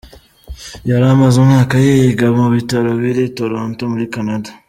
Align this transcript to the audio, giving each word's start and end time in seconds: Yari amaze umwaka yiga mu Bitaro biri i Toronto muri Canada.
Yari 0.89 1.05
amaze 1.13 1.35
umwaka 1.39 1.75
yiga 1.85 2.27
mu 2.37 2.45
Bitaro 2.55 2.89
biri 3.01 3.21
i 3.29 3.33
Toronto 3.37 3.81
muri 3.93 4.05
Canada. 4.15 4.49